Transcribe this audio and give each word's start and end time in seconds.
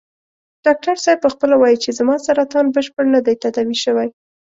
ډاکټر 0.65 0.95
صاحب 1.03 1.19
په 1.23 1.29
خپله 1.33 1.55
وايي 1.57 1.77
چې 1.83 1.89
زما 1.99 2.15
سرطان 2.25 2.65
بشپړ 2.75 3.05
نه 3.15 3.19
دی 3.25 3.35
تداوي 3.43 3.77
شوی. 3.83 4.09